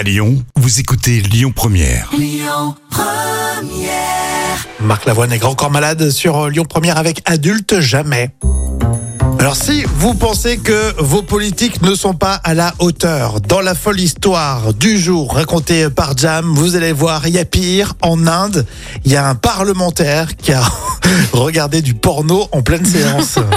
[0.00, 2.10] À Lyon, vous écoutez Lyon Première.
[4.80, 8.30] Marc Lavoine est grand corps malade sur Lyon Première avec Adulte Jamais.
[9.38, 13.74] Alors si vous pensez que vos politiques ne sont pas à la hauteur, dans la
[13.74, 17.92] folle histoire du jour racontée par Jam, vous allez voir, il y a pire.
[18.00, 18.64] En Inde,
[19.04, 20.62] il y a un parlementaire qui a
[21.34, 23.38] regardé du porno en pleine séance.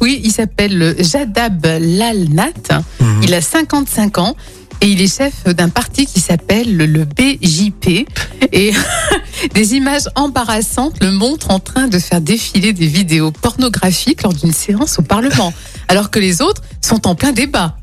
[0.00, 2.82] Oui, il s'appelle Jadab Lalnat.
[3.22, 4.36] Il a 55 ans
[4.80, 8.06] et il est chef d'un parti qui s'appelle le BJP.
[8.52, 8.72] Et
[9.54, 14.52] des images embarrassantes le montrent en train de faire défiler des vidéos pornographiques lors d'une
[14.52, 15.52] séance au Parlement,
[15.88, 17.76] alors que les autres sont en plein débat.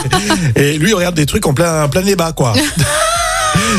[0.56, 2.54] Et lui il regarde des trucs en plein, en plein débat, quoi.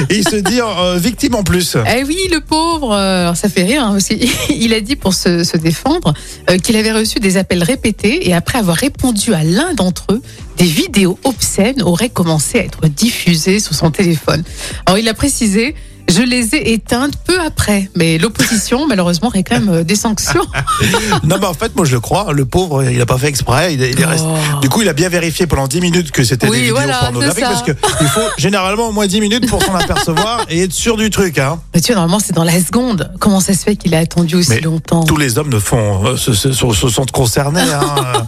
[0.10, 1.78] Et il se dit euh, victime en plus.
[1.96, 4.32] Eh oui, le pauvre, euh, ça fait rire hein, aussi.
[4.50, 6.14] Il a dit pour se, se défendre
[6.50, 10.22] euh, qu'il avait reçu des appels répétés et après avoir répondu à l'un d'entre eux,
[10.58, 14.44] des vidéos obscènes auraient commencé à être diffusées sur son téléphone.
[14.86, 15.76] Alors il a précisé.
[16.16, 20.42] Je les ai éteintes peu après, mais l'opposition malheureusement réclame euh, des sanctions.
[21.24, 22.34] Non, mais en fait, moi je le crois.
[22.34, 23.74] Le pauvre, il a pas fait exprès.
[23.74, 24.60] Il, est- il est resté- Oh.
[24.62, 27.00] Du coup, il a bien vérifié pendant 10 minutes que c'était Oui, des vidéos voilà,
[27.00, 30.74] pornographiques parce que il faut généralement au moins 10 minutes pour s'en apercevoir et être
[30.74, 31.38] sûr du truc.
[31.40, 31.60] Hein.
[31.74, 33.12] Mais tu vois, normalement c'est dans la seconde.
[33.20, 35.04] Comment ça se fait qu'il a attendu aussi Mais longtemps?
[35.04, 37.62] Tous les hommes ne font, euh, se, se- se- se sentent concernés.
[37.62, 38.28] Hein.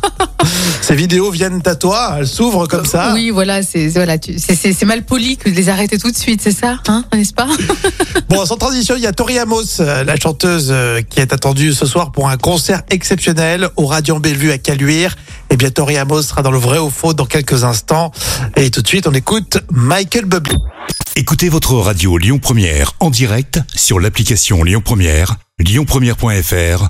[0.88, 3.12] Ces vidéos viennent à toi, elles s'ouvrent comme ça.
[3.16, 6.12] Oui, voilà, c'est voilà, tu- c'est- c'est c'est mal poli que de les arrêter tout
[6.12, 7.48] de suite, c'est ça, hein, n'est-ce pas
[8.30, 11.74] Bon, sans transition, il y a Tori Amos, euh, la chanteuse euh, qui est attendue
[11.74, 15.16] ce soir pour un concert exceptionnel au Radiant Bellevue à Caluire.
[15.50, 18.12] Et bien, Tori Amos sera dans le vrai ou faux dans quelques instants.
[18.56, 20.56] Et tout de suite, on écoute Michael Bublé.
[21.16, 26.90] Écoutez votre radio Lyon Première en direct sur l'application Lyon Première, lyonpremière.fr